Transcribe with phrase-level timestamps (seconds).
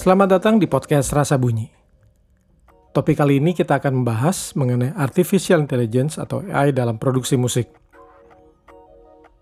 [0.00, 1.68] Selamat datang di podcast Rasa Bunyi.
[2.96, 7.68] Topik kali ini kita akan membahas mengenai Artificial Intelligence atau AI dalam produksi musik.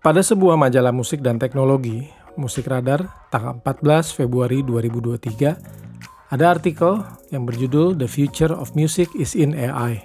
[0.03, 7.47] Pada sebuah majalah musik dan teknologi, Musik Radar, tanggal 14 Februari 2023, ada artikel yang
[7.47, 10.03] berjudul The Future of Music is in AI.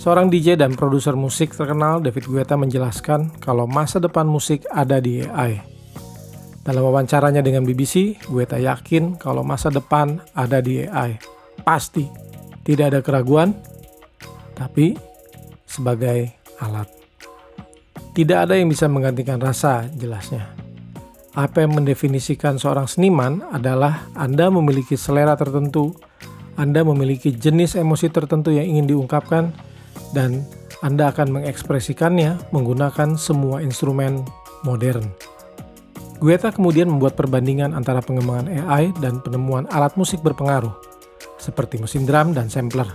[0.00, 5.20] Seorang DJ dan produser musik terkenal David Guetta menjelaskan kalau masa depan musik ada di
[5.20, 5.77] AI
[6.68, 11.16] dalam wawancaranya dengan BBC, gue tak yakin kalau masa depan ada di AI.
[11.64, 12.04] Pasti,
[12.60, 13.56] tidak ada keraguan,
[14.52, 14.92] tapi
[15.64, 16.28] sebagai
[16.60, 16.84] alat.
[18.12, 20.44] Tidak ada yang bisa menggantikan rasa, jelasnya.
[21.32, 25.96] Apa yang mendefinisikan seorang seniman adalah Anda memiliki selera tertentu,
[26.60, 29.56] Anda memiliki jenis emosi tertentu yang ingin diungkapkan,
[30.12, 30.44] dan
[30.84, 34.20] Anda akan mengekspresikannya menggunakan semua instrumen
[34.68, 35.27] modern.
[36.18, 40.74] Guetta kemudian membuat perbandingan antara pengembangan AI dan penemuan alat musik berpengaruh,
[41.38, 42.90] seperti mesin drum dan sampler.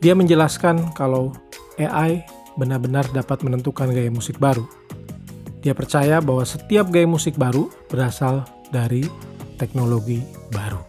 [0.00, 1.36] Dia menjelaskan kalau
[1.76, 2.24] AI
[2.56, 4.64] benar-benar dapat menentukan gaya musik baru.
[5.60, 9.04] Dia percaya bahwa setiap gaya musik baru berasal dari
[9.60, 10.24] teknologi
[10.56, 10.80] baru.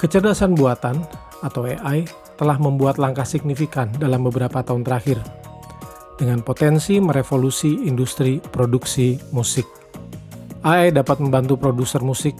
[0.00, 1.04] Kecerdasan buatan
[1.44, 2.08] atau AI
[2.40, 5.20] telah membuat langkah signifikan dalam beberapa tahun terakhir
[6.14, 9.66] dengan potensi merevolusi industri produksi musik.
[10.64, 12.32] AI dapat membantu produser musik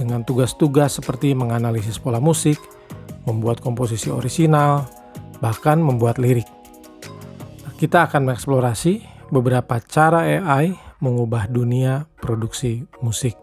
[0.00, 2.56] dengan tugas-tugas seperti menganalisis pola musik,
[3.28, 4.88] membuat komposisi orisinal,
[5.44, 6.48] bahkan membuat lirik.
[7.76, 13.36] Kita akan mengeksplorasi beberapa cara AI mengubah dunia produksi musik.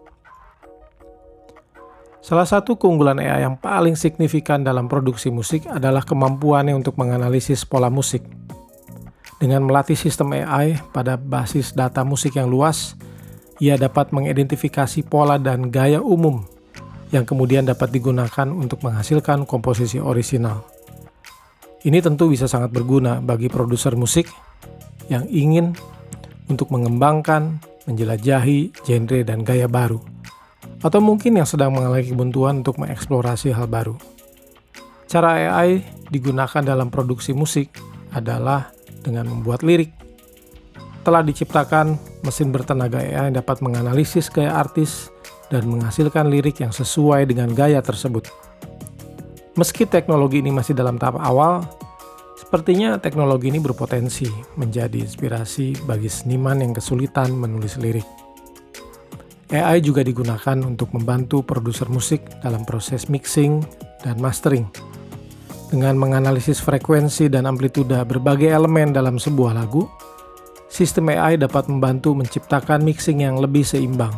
[2.21, 7.87] Salah satu keunggulan AI yang paling signifikan dalam produksi musik adalah kemampuannya untuk menganalisis pola
[7.87, 8.46] musik.
[9.37, 12.97] Dengan melatih sistem AI pada basis data musik yang luas,
[13.61, 16.41] ia dapat mengidentifikasi pola dan gaya umum
[17.13, 20.65] yang kemudian dapat digunakan untuk menghasilkan komposisi orisinal.
[21.85, 24.27] Ini tentu bisa sangat berguna bagi produser musik
[25.07, 25.77] yang ingin
[26.49, 30.01] untuk mengembangkan, menjelajahi genre dan gaya baru,
[30.81, 33.95] atau mungkin yang sedang mengalami kebuntuan untuk mengeksplorasi hal baru.
[35.07, 37.71] Cara AI digunakan dalam produksi musik
[38.11, 38.76] adalah
[39.07, 39.95] dengan membuat lirik.
[41.07, 41.95] Telah diciptakan
[42.27, 45.07] mesin bertenaga AI yang dapat menganalisis gaya artis
[45.47, 48.27] dan menghasilkan lirik yang sesuai dengan gaya tersebut.
[49.55, 51.63] Meski teknologi ini masih dalam tahap awal,
[52.35, 54.27] sepertinya teknologi ini berpotensi
[54.59, 58.05] menjadi inspirasi bagi seniman yang kesulitan menulis lirik.
[59.47, 63.63] AI juga digunakan untuk membantu produser musik dalam proses mixing
[64.03, 64.67] dan mastering
[65.67, 69.87] dengan menganalisis frekuensi dan amplituda berbagai elemen dalam sebuah lagu,
[70.71, 74.13] sistem AI dapat membantu menciptakan mixing yang lebih seimbang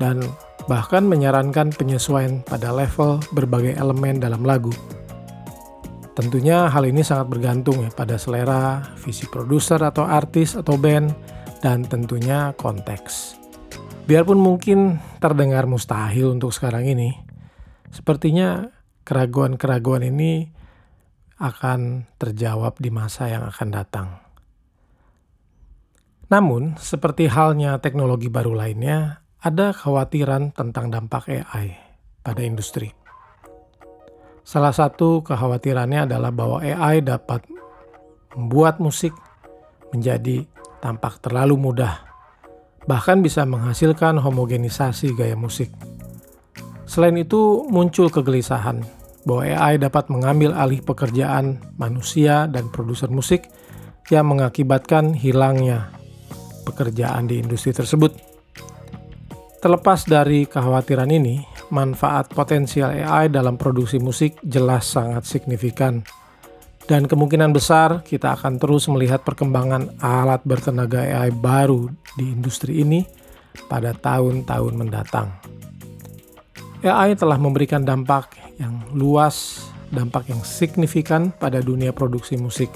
[0.00, 0.24] dan
[0.64, 4.72] bahkan menyarankan penyesuaian pada level berbagai elemen dalam lagu.
[6.14, 11.10] Tentunya hal ini sangat bergantung ya pada selera, visi produser atau artis atau band,
[11.58, 13.34] dan tentunya konteks.
[14.06, 17.18] Biarpun mungkin terdengar mustahil untuk sekarang ini,
[17.90, 18.68] sepertinya
[19.04, 20.48] keraguan-keraguan ini
[21.38, 24.08] akan terjawab di masa yang akan datang.
[26.32, 31.76] Namun, seperti halnya teknologi baru lainnya, ada kekhawatiran tentang dampak AI
[32.24, 32.96] pada industri.
[34.40, 37.44] Salah satu kekhawatirannya adalah bahwa AI dapat
[38.36, 39.12] membuat musik
[39.92, 40.48] menjadi
[40.80, 42.04] tampak terlalu mudah,
[42.88, 45.72] bahkan bisa menghasilkan homogenisasi gaya musik.
[46.84, 48.84] Selain itu, muncul kegelisahan
[49.24, 53.48] bahwa AI dapat mengambil alih pekerjaan manusia dan produser musik
[54.12, 55.88] yang mengakibatkan hilangnya
[56.68, 58.12] pekerjaan di industri tersebut.
[59.64, 61.40] Terlepas dari kekhawatiran ini,
[61.72, 66.04] manfaat potensial AI dalam produksi musik jelas sangat signifikan.
[66.84, 73.08] Dan kemungkinan besar kita akan terus melihat perkembangan alat bertenaga AI baru di industri ini
[73.72, 75.32] pada tahun-tahun mendatang.
[76.84, 82.68] AI telah memberikan dampak yang luas, dampak yang signifikan pada dunia produksi musik,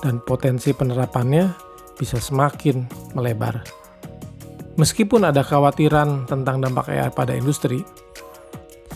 [0.00, 1.52] dan potensi penerapannya
[2.00, 3.60] bisa semakin melebar.
[4.80, 7.84] Meskipun ada kekhawatiran tentang dampak AI pada industri,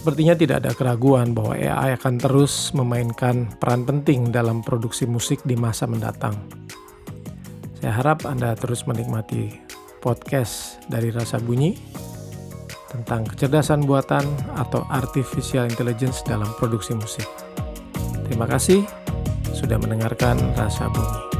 [0.01, 5.61] sepertinya tidak ada keraguan bahwa AI akan terus memainkan peran penting dalam produksi musik di
[5.61, 6.35] masa mendatang.
[7.85, 9.61] Saya harap Anda terus menikmati
[10.01, 12.08] podcast dari Rasa Bunyi
[12.89, 14.25] tentang kecerdasan buatan
[14.57, 17.29] atau artificial intelligence dalam produksi musik.
[18.27, 18.85] Terima kasih
[19.53, 21.38] sudah mendengarkan Rasa Bunyi.